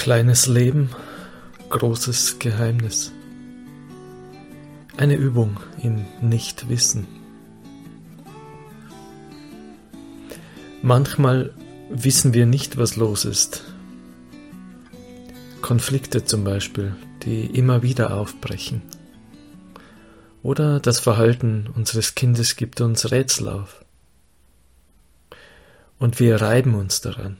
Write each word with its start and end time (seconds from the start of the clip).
Kleines 0.00 0.46
Leben, 0.46 0.88
großes 1.68 2.38
Geheimnis. 2.38 3.12
Eine 4.96 5.16
Übung 5.16 5.60
im 5.82 6.06
Nichtwissen. 6.22 7.06
Manchmal 10.80 11.52
wissen 11.90 12.32
wir 12.32 12.46
nicht, 12.46 12.78
was 12.78 12.96
los 12.96 13.26
ist. 13.26 13.62
Konflikte 15.60 16.24
zum 16.24 16.44
Beispiel, 16.44 16.96
die 17.24 17.44
immer 17.44 17.82
wieder 17.82 18.16
aufbrechen. 18.16 18.80
Oder 20.42 20.80
das 20.80 20.98
Verhalten 20.98 21.68
unseres 21.76 22.14
Kindes 22.14 22.56
gibt 22.56 22.80
uns 22.80 23.10
Rätsel 23.10 23.50
auf. 23.50 23.84
Und 25.98 26.20
wir 26.20 26.40
reiben 26.40 26.74
uns 26.74 27.02
daran. 27.02 27.36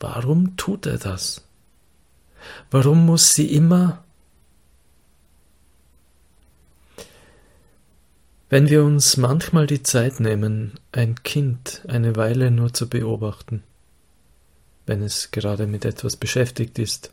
Warum 0.00 0.56
tut 0.56 0.86
er 0.86 0.98
das? 0.98 1.44
Warum 2.70 3.06
muss 3.06 3.34
sie 3.34 3.54
immer 3.54 4.02
Wenn 8.52 8.68
wir 8.68 8.82
uns 8.82 9.16
manchmal 9.16 9.68
die 9.68 9.84
Zeit 9.84 10.18
nehmen, 10.18 10.72
ein 10.90 11.22
Kind 11.22 11.82
eine 11.86 12.16
Weile 12.16 12.50
nur 12.50 12.74
zu 12.74 12.88
beobachten, 12.88 13.62
wenn 14.86 15.04
es 15.04 15.30
gerade 15.30 15.68
mit 15.68 15.84
etwas 15.84 16.16
beschäftigt 16.16 16.80
ist, 16.80 17.12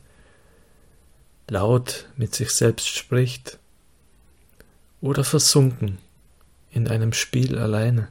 laut 1.48 2.08
mit 2.18 2.34
sich 2.34 2.50
selbst 2.50 2.88
spricht 2.88 3.60
oder 5.00 5.24
versunken 5.24 6.00
in 6.72 6.88
einem 6.88 7.14
Spiel 7.14 7.60
alleine, 7.60 8.08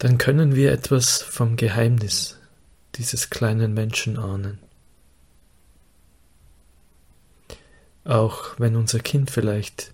dann 0.00 0.16
können 0.16 0.56
wir 0.56 0.72
etwas 0.72 1.20
vom 1.20 1.56
Geheimnis 1.56 2.38
dieses 2.94 3.28
kleinen 3.28 3.74
Menschen 3.74 4.18
ahnen. 4.18 4.58
Auch 8.04 8.58
wenn 8.58 8.76
unser 8.76 9.00
Kind 9.00 9.30
vielleicht 9.30 9.92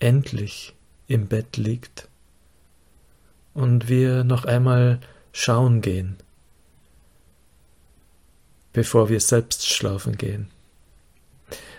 endlich 0.00 0.74
im 1.06 1.28
Bett 1.28 1.56
liegt 1.56 2.08
und 3.54 3.88
wir 3.88 4.24
noch 4.24 4.44
einmal 4.44 4.98
schauen 5.30 5.82
gehen, 5.82 6.16
bevor 8.72 9.08
wir 9.08 9.20
selbst 9.20 9.68
schlafen 9.68 10.18
gehen. 10.18 10.50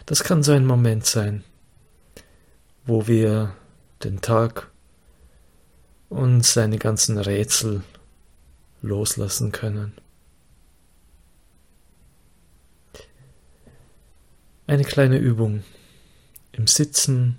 Das 0.05 0.23
kann 0.23 0.43
so 0.43 0.53
ein 0.53 0.65
Moment 0.65 1.05
sein, 1.05 1.43
wo 2.85 3.05
wir 3.05 3.53
den 4.01 4.21
Tag 4.21 4.71
und 6.09 6.43
seine 6.43 6.77
ganzen 6.77 7.17
Rätsel 7.17 7.83
loslassen 8.81 9.51
können. 9.51 9.93
Eine 14.67 14.83
kleine 14.83 15.17
Übung 15.17 15.63
im 16.51 16.67
Sitzen 16.67 17.37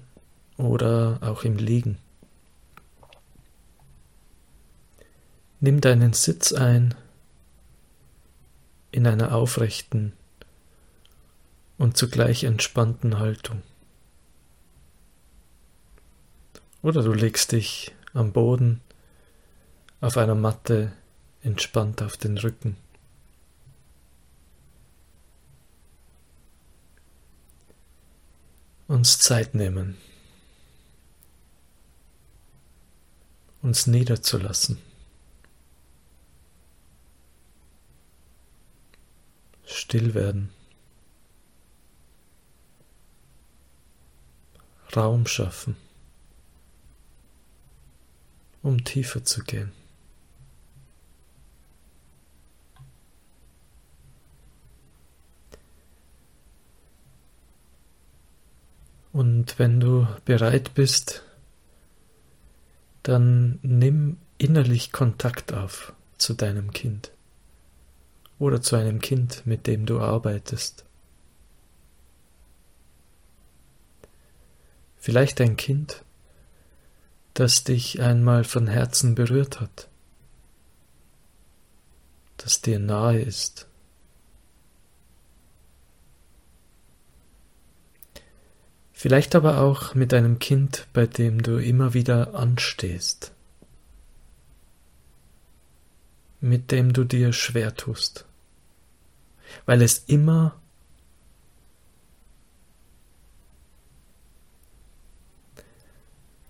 oder 0.56 1.18
auch 1.20 1.44
im 1.44 1.56
Liegen. 1.56 1.98
Nimm 5.60 5.80
deinen 5.80 6.12
Sitz 6.12 6.52
ein 6.52 6.94
in 8.92 9.06
einer 9.06 9.34
aufrechten 9.34 10.12
und 11.78 11.96
zugleich 11.96 12.44
entspannten 12.44 13.18
Haltung. 13.18 13.62
Oder 16.82 17.02
du 17.02 17.12
legst 17.12 17.52
dich 17.52 17.94
am 18.14 18.33
Boden 18.33 18.80
auf 20.00 20.16
einer 20.16 20.34
Matte 20.34 20.92
entspannt 21.42 22.03
auf 22.03 22.16
den 22.16 22.39
Rücken. 22.39 22.77
Uns 28.88 29.19
Zeit 29.19 29.54
nehmen. 29.54 29.97
uns 33.62 33.87
niederzulassen. 33.87 34.78
Still 39.65 40.15
werden. 40.15 40.50
Raum 44.97 45.26
schaffen, 45.26 45.76
um 48.62 48.84
tiefer 48.84 49.25
zu 49.25 49.43
gehen. 49.44 49.72
Und 59.12 59.59
wenn 59.59 59.81
du 59.81 60.06
bereit 60.25 60.75
bist, 60.75 61.25
dann 63.03 63.59
nimm 63.62 64.19
innerlich 64.38 64.93
Kontakt 64.93 65.53
auf 65.53 65.93
zu 66.16 66.34
deinem 66.34 66.72
Kind 66.72 67.12
oder 68.38 68.60
zu 68.62 68.76
einem 68.76 69.00
Kind, 69.00 69.47
mit 69.47 69.66
dem 69.66 69.84
du 69.84 70.00
arbeitest. 70.00 70.84
Vielleicht 74.97 75.41
ein 75.41 75.56
Kind, 75.56 76.04
das 77.40 77.64
dich 77.64 78.02
einmal 78.02 78.44
von 78.44 78.66
Herzen 78.66 79.14
berührt 79.14 79.62
hat, 79.62 79.88
das 82.36 82.60
dir 82.60 82.78
nahe 82.78 83.18
ist. 83.18 83.66
Vielleicht 88.92 89.34
aber 89.34 89.62
auch 89.62 89.94
mit 89.94 90.12
einem 90.12 90.38
Kind, 90.38 90.86
bei 90.92 91.06
dem 91.06 91.42
du 91.42 91.56
immer 91.56 91.94
wieder 91.94 92.34
anstehst, 92.34 93.32
mit 96.42 96.70
dem 96.70 96.92
du 96.92 97.04
dir 97.04 97.32
schwer 97.32 97.74
tust, 97.74 98.26
weil 99.64 99.80
es 99.80 100.00
immer 100.00 100.59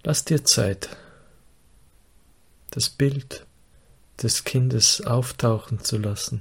Lass 0.03 0.25
dir 0.25 0.43
Zeit, 0.45 0.97
das 2.71 2.89
Bild 2.89 3.47
des 4.23 4.45
Kindes 4.45 5.03
auftauchen 5.03 5.81
zu 5.81 5.99
lassen 5.99 6.41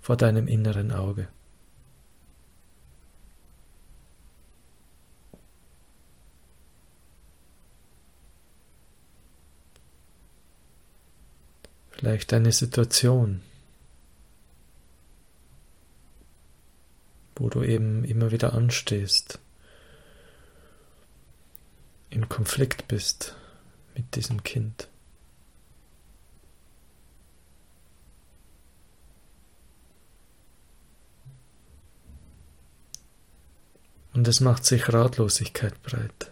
vor 0.00 0.16
deinem 0.16 0.46
inneren 0.46 0.92
Auge. 0.92 1.26
Vielleicht 11.90 12.32
eine 12.32 12.52
Situation, 12.52 13.40
wo 17.34 17.48
du 17.48 17.64
eben 17.64 18.04
immer 18.04 18.30
wieder 18.30 18.52
anstehst, 18.54 19.40
in 22.14 22.28
Konflikt 22.28 22.86
bist 22.86 23.34
mit 23.96 24.14
diesem 24.14 24.44
Kind. 24.44 24.88
Und 34.12 34.28
es 34.28 34.38
macht 34.38 34.64
sich 34.64 34.92
Ratlosigkeit 34.92 35.82
breit, 35.82 36.30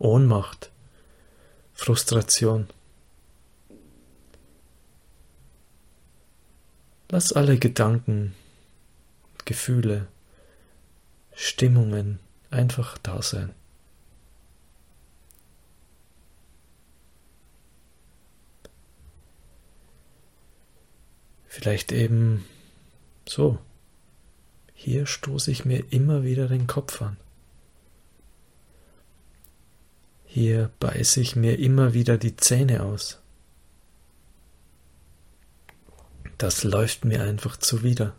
Ohnmacht, 0.00 0.72
Frustration. 1.72 2.66
Lass 7.10 7.32
alle 7.32 7.58
Gedanken, 7.58 8.34
Gefühle, 9.44 10.08
Stimmungen 11.32 12.18
einfach 12.50 12.98
da 12.98 13.22
sein. 13.22 13.54
Vielleicht 21.58 21.90
eben 21.90 22.44
so. 23.28 23.58
Hier 24.74 25.06
stoße 25.06 25.50
ich 25.50 25.64
mir 25.64 25.92
immer 25.92 26.22
wieder 26.22 26.46
den 26.46 26.68
Kopf 26.68 27.02
an. 27.02 27.16
Hier 30.24 30.70
beiße 30.78 31.20
ich 31.20 31.34
mir 31.34 31.58
immer 31.58 31.94
wieder 31.94 32.16
die 32.16 32.36
Zähne 32.36 32.84
aus. 32.84 33.18
das 36.38 36.62
läuft 36.62 37.04
mir 37.04 37.24
einfach 37.24 37.56
zuwider. 37.56 38.14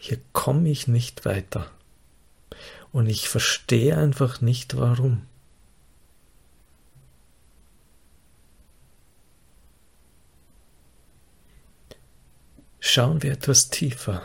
Hier 0.00 0.18
komme 0.32 0.68
ich 0.68 0.88
nicht 0.88 1.24
weiter. 1.24 1.70
Und 2.90 3.06
ich 3.06 3.28
verstehe 3.28 3.96
einfach 3.96 4.40
nicht 4.40 4.76
warum. 4.76 5.22
Schauen 12.90 13.22
wir 13.22 13.32
etwas 13.32 13.68
tiefer. 13.68 14.22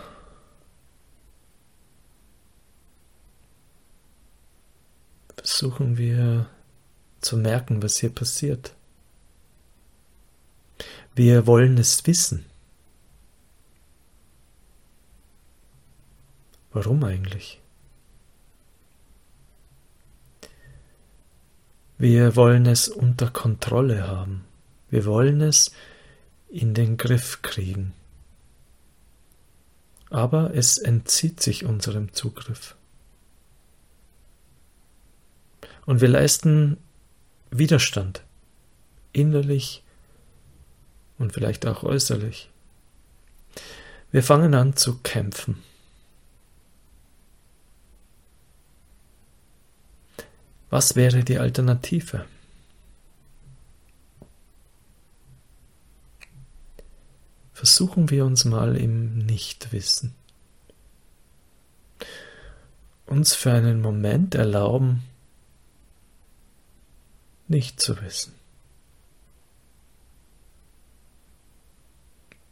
Versuchen 5.35 5.97
wir 5.97 6.49
zu 7.19 7.35
merken, 7.35 7.83
was 7.83 7.97
hier 7.97 8.09
passiert. 8.09 8.73
Wir 11.13 11.45
wollen 11.45 11.77
es 11.77 12.07
wissen. 12.07 12.45
Warum 16.71 17.03
eigentlich? 17.03 17.59
Wir 21.97 22.37
wollen 22.37 22.65
es 22.65 22.87
unter 22.87 23.29
Kontrolle 23.29 24.07
haben. 24.07 24.45
Wir 24.89 25.03
wollen 25.03 25.41
es 25.41 25.73
in 26.47 26.73
den 26.73 26.95
Griff 26.95 27.41
kriegen. 27.41 27.93
Aber 30.13 30.53
es 30.53 30.77
entzieht 30.77 31.41
sich 31.41 31.65
unserem 31.65 32.13
Zugriff. 32.13 32.75
Und 35.87 36.01
wir 36.01 36.07
leisten 36.07 36.77
Widerstand, 37.49 38.23
innerlich 39.11 39.83
und 41.17 41.33
vielleicht 41.33 41.65
auch 41.65 41.81
äußerlich. 41.81 42.51
Wir 44.11 44.21
fangen 44.21 44.53
an 44.53 44.75
zu 44.75 44.99
kämpfen. 44.99 45.63
Was 50.69 50.95
wäre 50.95 51.23
die 51.23 51.39
Alternative? 51.39 52.23
Versuchen 57.53 58.09
wir 58.09 58.25
uns 58.25 58.45
mal 58.45 58.75
im 58.75 59.19
Nichtwissen. 59.19 60.13
Uns 63.05 63.35
für 63.35 63.53
einen 63.53 63.81
Moment 63.81 64.33
erlauben, 64.33 65.03
nicht 67.47 67.79
zu 67.79 68.01
wissen. 68.01 68.33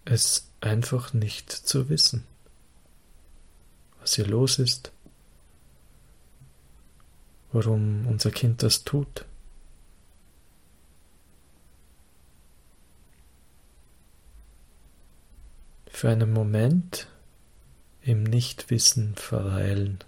Es 0.06 0.48
einfach 0.62 1.14
nicht 1.14 1.52
zu 1.52 1.90
wissen, 1.90 2.26
was 4.00 4.16
hier 4.16 4.28
los 4.28 4.60
ist, 4.60 4.92
warum 7.52 8.06
unser 8.08 8.32
Kind 8.32 8.62
das 8.62 8.84
tut. 8.84 9.26
Für 16.02 16.10
einen 16.10 16.34
Moment 16.34 17.08
im 18.02 18.24
Nichtwissen 18.24 19.14
verweilen. 19.14 20.04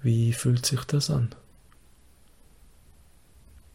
Wie 0.00 0.32
fühlt 0.32 0.64
sich 0.64 0.84
das 0.84 1.10
an? 1.10 1.34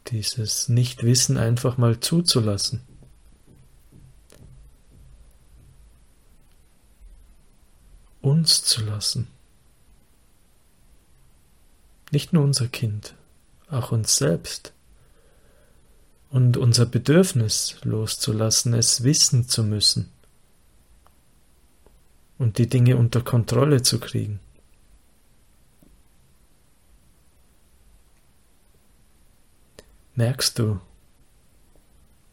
Dieses 0.08 0.70
Nichtwissen 0.70 1.36
einfach 1.36 1.78
mal 1.78 2.00
zuzulassen. 2.00 2.80
Uns 8.22 8.64
zu 8.64 8.86
lassen. 8.86 9.28
Nicht 12.12 12.32
nur 12.32 12.46
unser 12.46 12.70
Kind, 12.70 13.16
auch 13.74 13.92
uns 13.92 14.18
selbst. 14.18 14.74
Und 16.30 16.58
unser 16.58 16.86
Bedürfnis 16.86 17.78
loszulassen, 17.84 18.74
es 18.74 19.04
wissen 19.04 19.48
zu 19.48 19.64
müssen. 19.64 20.12
Und 22.38 22.58
die 22.58 22.68
Dinge 22.68 22.98
unter 22.98 23.22
Kontrolle 23.22 23.84
zu 23.84 24.00
kriegen. 24.00 24.40
Merkst 30.16 30.60
du, 30.60 30.80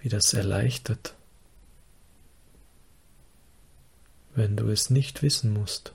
wie 0.00 0.08
das 0.08 0.34
erleichtert, 0.34 1.14
wenn 4.34 4.56
du 4.56 4.68
es 4.68 4.90
nicht 4.90 5.22
wissen 5.22 5.52
musst? 5.52 5.92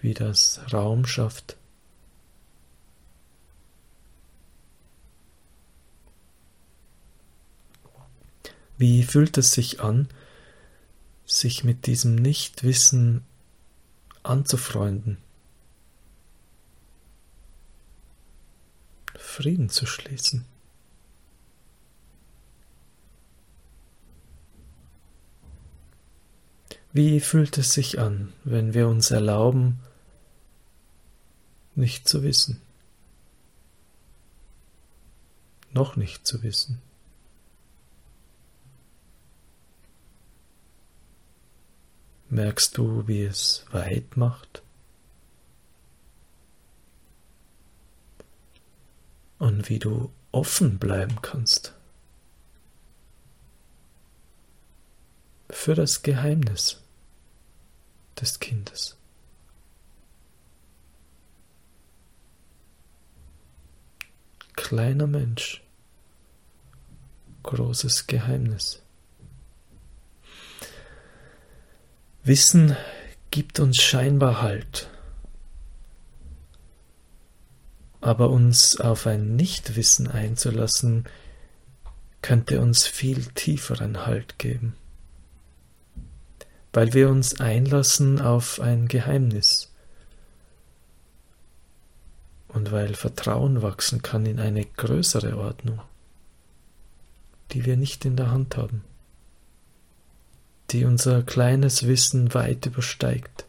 Wie 0.00 0.14
das 0.14 0.60
Raum 0.72 1.06
schafft. 1.06 1.56
Wie 8.86 9.02
fühlt 9.02 9.38
es 9.38 9.52
sich 9.54 9.80
an, 9.80 10.08
sich 11.24 11.64
mit 11.64 11.86
diesem 11.86 12.16
Nichtwissen 12.16 13.24
anzufreunden? 14.22 15.16
Frieden 19.16 19.70
zu 19.70 19.86
schließen. 19.86 20.44
Wie 26.92 27.20
fühlt 27.20 27.56
es 27.56 27.72
sich 27.72 27.98
an, 27.98 28.34
wenn 28.44 28.74
wir 28.74 28.88
uns 28.88 29.10
erlauben, 29.10 29.80
nicht 31.74 32.06
zu 32.06 32.22
wissen, 32.22 32.60
noch 35.72 35.96
nicht 35.96 36.26
zu 36.26 36.42
wissen? 36.42 36.82
Merkst 42.34 42.76
du, 42.76 43.06
wie 43.06 43.22
es 43.22 43.64
weit 43.70 44.16
macht? 44.16 44.64
und 49.44 49.68
wie 49.68 49.78
du 49.78 50.10
offen 50.32 50.78
bleiben 50.78 51.20
kannst 51.20 51.74
für 55.50 55.74
das 55.74 56.02
Geheimnis 56.02 56.80
des 58.18 58.40
Kindes. 58.40 58.96
Kleiner 64.56 65.06
Mensch, 65.06 65.62
großes 67.42 68.06
Geheimnis. 68.06 68.83
Wissen 72.24 72.76
gibt 73.30 73.60
uns 73.60 73.76
scheinbar 73.80 74.42
Halt. 74.42 74.88
aber 78.04 78.28
uns 78.28 78.78
auf 78.78 79.06
ein 79.06 79.34
Nichtwissen 79.34 80.10
einzulassen, 80.10 81.04
könnte 82.20 82.60
uns 82.60 82.86
viel 82.86 83.24
tieferen 83.34 84.04
Halt 84.04 84.38
geben, 84.38 84.76
weil 86.74 86.92
wir 86.92 87.08
uns 87.08 87.40
einlassen 87.40 88.20
auf 88.20 88.60
ein 88.60 88.88
Geheimnis. 88.88 89.72
Und 92.48 92.72
weil 92.72 92.94
Vertrauen 92.94 93.62
wachsen 93.62 94.02
kann 94.02 94.26
in 94.26 94.38
eine 94.38 94.66
größere 94.66 95.38
Ordnung, 95.38 95.80
die 97.52 97.64
wir 97.64 97.78
nicht 97.78 98.04
in 98.04 98.16
der 98.16 98.30
Hand 98.30 98.58
haben, 98.58 98.84
die 100.74 100.84
unser 100.84 101.22
kleines 101.22 101.86
Wissen 101.86 102.34
weit 102.34 102.66
übersteigt. 102.66 103.46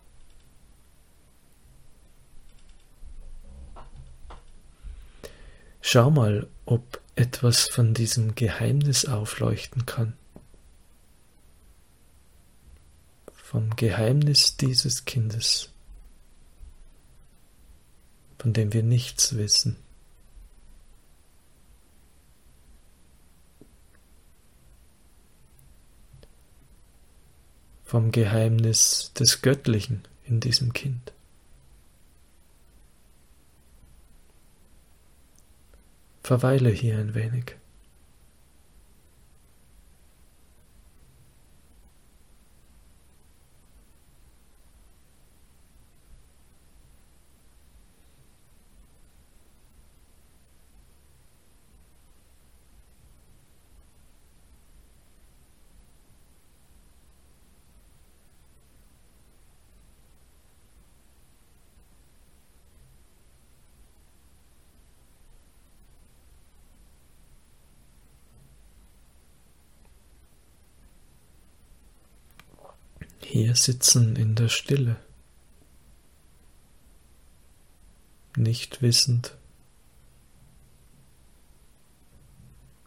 Schau 5.81 6.11
mal, 6.11 6.47
ob 6.65 7.01
etwas 7.15 7.67
von 7.67 7.95
diesem 7.95 8.35
Geheimnis 8.35 9.05
aufleuchten 9.05 9.87
kann. 9.87 10.13
Vom 13.33 13.75
Geheimnis 13.75 14.57
dieses 14.57 15.05
Kindes, 15.05 15.71
von 18.37 18.53
dem 18.53 18.71
wir 18.71 18.83
nichts 18.83 19.35
wissen. 19.35 19.77
Vom 27.85 28.11
Geheimnis 28.11 29.13
des 29.13 29.41
Göttlichen 29.41 30.03
in 30.25 30.39
diesem 30.39 30.73
Kind. 30.73 31.13
Verweile 36.23 36.69
hier 36.69 36.97
ein 36.97 37.13
wenig. 37.13 37.55
Hier 73.35 73.53
sitzen 73.53 74.15
in 74.15 74.35
der 74.35 74.47
Stille, 74.47 74.95
nicht 78.37 78.81
wissend 78.81 79.35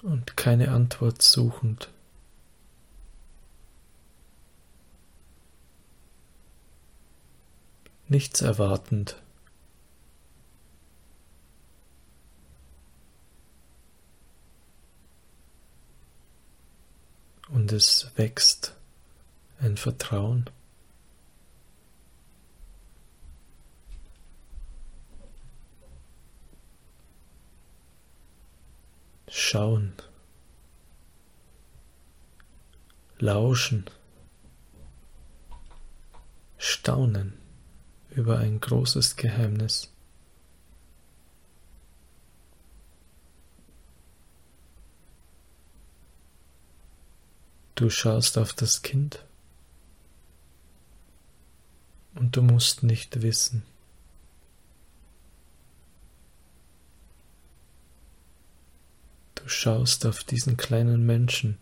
und 0.00 0.38
keine 0.38 0.70
Antwort 0.70 1.20
suchend. 1.20 1.90
Nichts 8.06 8.40
erwartend. 8.40 9.20
Und 17.50 17.70
es 17.70 18.10
wächst 18.16 18.77
ein 19.60 19.76
Vertrauen. 19.76 20.48
Schauen, 29.30 29.92
lauschen, 33.18 33.84
staunen 36.56 37.34
über 38.10 38.38
ein 38.38 38.60
großes 38.60 39.16
Geheimnis. 39.16 39.92
Du 47.74 47.90
schaust 47.90 48.38
auf 48.38 48.52
das 48.54 48.82
Kind 48.82 49.24
und 52.18 52.36
du 52.36 52.42
musst 52.42 52.82
nicht 52.82 53.22
wissen. 53.22 53.62
Du 59.36 59.48
schaust 59.48 60.04
auf 60.04 60.24
diesen 60.24 60.56
kleinen 60.56 61.06
Menschen 61.06 61.58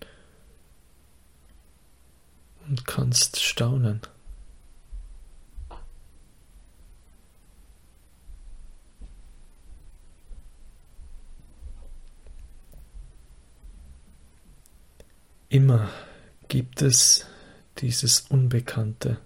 und 2.66 2.86
kannst 2.86 3.42
staunen. 3.42 4.00
Immer 15.50 15.90
gibt 16.48 16.80
es 16.82 17.26
dieses 17.78 18.22
Unbekannte. 18.22 19.18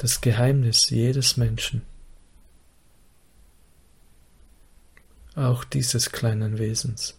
Das 0.00 0.22
Geheimnis 0.22 0.88
jedes 0.88 1.36
Menschen, 1.36 1.82
auch 5.34 5.62
dieses 5.62 6.10
kleinen 6.10 6.58
Wesens. 6.58 7.18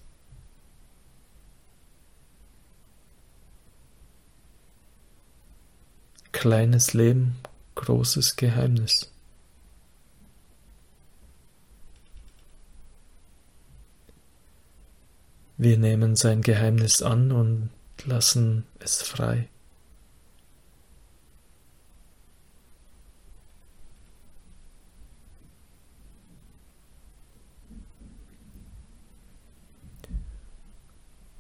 Kleines 6.32 6.94
Leben, 6.94 7.36
großes 7.76 8.36
Geheimnis. 8.36 9.12
Wir 15.58 15.78
nehmen 15.78 16.16
sein 16.16 16.42
Geheimnis 16.42 17.04
an 17.04 17.32
und 17.32 17.70
lassen 18.06 18.66
es 18.80 19.04
frei. 19.04 19.50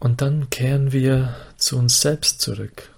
Und 0.02 0.22
dann 0.22 0.50
kehren 0.50 0.92
wir 0.92 1.36
zu 1.58 1.78
uns 1.78 2.02
selbst 2.02 2.42
zurück. 2.42 2.90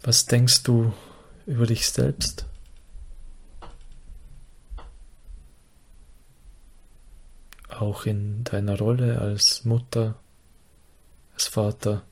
Was 0.00 0.24
denkst 0.24 0.62
du 0.62 0.94
über 1.44 1.66
dich 1.66 1.86
selbst? 1.90 2.46
Auch 7.68 8.06
in 8.06 8.44
deiner 8.44 8.78
Rolle 8.78 9.20
als 9.20 9.66
Mutter, 9.66 10.18
als 11.34 11.48
Vater, 11.48 12.02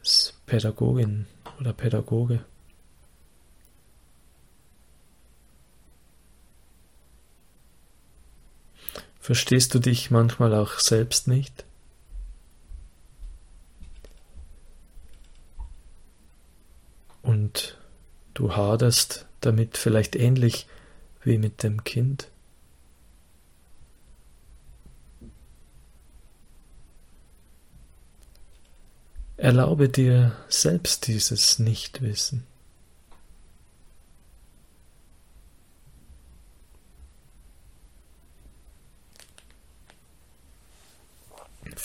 als 0.00 0.34
Pädagogin 0.46 1.28
oder 1.60 1.72
Pädagoge. 1.72 2.44
Verstehst 9.28 9.74
du 9.74 9.78
dich 9.78 10.10
manchmal 10.10 10.54
auch 10.54 10.78
selbst 10.78 11.28
nicht? 11.28 11.66
Und 17.20 17.76
du 18.32 18.56
haderst 18.56 19.26
damit 19.42 19.76
vielleicht 19.76 20.16
ähnlich 20.16 20.66
wie 21.24 21.36
mit 21.36 21.62
dem 21.62 21.84
Kind? 21.84 22.30
Erlaube 29.36 29.90
dir 29.90 30.34
selbst 30.48 31.06
dieses 31.06 31.58
Nichtwissen. 31.58 32.46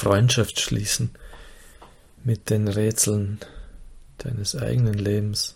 Freundschaft 0.03 0.59
schließen 0.59 1.11
mit 2.25 2.49
den 2.49 2.67
Rätseln 2.67 3.39
deines 4.17 4.53
eigenen 4.53 4.95
Lebens. 4.95 5.55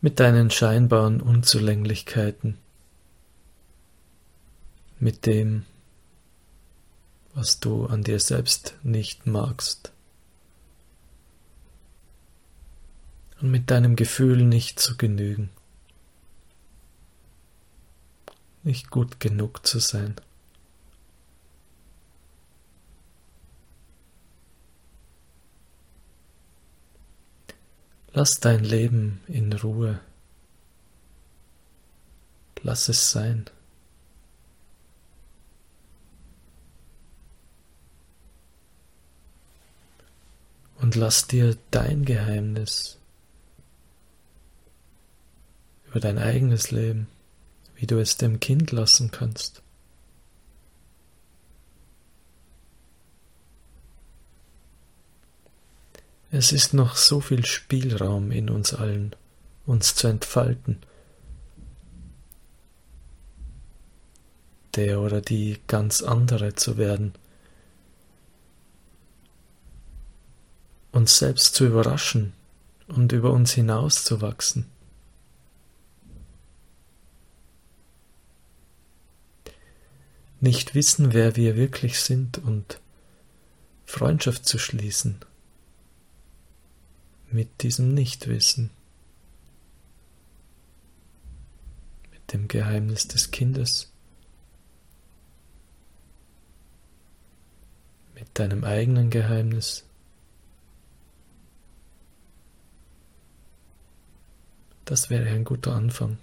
Mit 0.00 0.20
deinen 0.20 0.52
scheinbaren 0.52 1.20
Unzulänglichkeiten, 1.20 2.58
mit 5.00 5.26
dem, 5.26 5.64
was 7.34 7.58
du 7.58 7.86
an 7.86 8.04
dir 8.04 8.20
selbst 8.20 8.76
nicht 8.84 9.26
magst 9.26 9.90
und 13.40 13.50
mit 13.50 13.68
deinem 13.72 13.96
Gefühl 13.96 14.44
nicht 14.44 14.78
zu 14.78 14.96
genügen. 14.96 15.50
Nicht 18.62 18.90
gut 18.90 19.20
genug 19.20 19.66
zu 19.66 19.78
sein. 19.78 20.16
Lass 28.14 28.40
dein 28.40 28.62
Leben 28.62 29.22
in 29.26 29.52
Ruhe. 29.52 30.00
Lass 32.62 32.88
es 32.88 33.10
sein. 33.10 33.46
Und 40.78 40.94
lass 40.94 41.26
dir 41.26 41.56
dein 41.70 42.04
Geheimnis 42.04 42.98
über 45.86 46.00
dein 46.00 46.18
eigenes 46.18 46.70
Leben 46.70 47.06
wie 47.82 47.86
du 47.88 47.98
es 47.98 48.16
dem 48.16 48.38
Kind 48.38 48.70
lassen 48.70 49.10
kannst. 49.10 49.60
Es 56.30 56.52
ist 56.52 56.74
noch 56.74 56.94
so 56.94 57.20
viel 57.20 57.44
Spielraum 57.44 58.30
in 58.30 58.50
uns 58.50 58.72
allen, 58.72 59.16
uns 59.66 59.96
zu 59.96 60.06
entfalten. 60.06 60.78
Der 64.76 65.00
oder 65.00 65.20
die 65.20 65.58
ganz 65.66 66.02
andere 66.02 66.54
zu 66.54 66.76
werden. 66.76 67.14
Uns 70.92 71.18
selbst 71.18 71.56
zu 71.56 71.66
überraschen 71.66 72.32
und 72.86 73.10
über 73.10 73.32
uns 73.32 73.50
hinauszuwachsen. 73.54 74.66
nicht 80.42 80.74
wissen, 80.74 81.12
wer 81.12 81.36
wir 81.36 81.56
wirklich 81.56 82.00
sind 82.00 82.38
und 82.38 82.80
Freundschaft 83.86 84.44
zu 84.44 84.58
schließen 84.58 85.20
mit 87.30 87.62
diesem 87.62 87.94
Nichtwissen, 87.94 88.70
mit 92.10 92.32
dem 92.32 92.48
Geheimnis 92.48 93.06
des 93.06 93.30
Kindes, 93.30 93.92
mit 98.14 98.26
deinem 98.34 98.64
eigenen 98.64 99.10
Geheimnis, 99.10 99.84
das 104.84 105.08
wäre 105.08 105.28
ein 105.28 105.44
guter 105.44 105.72
Anfang. 105.74 106.18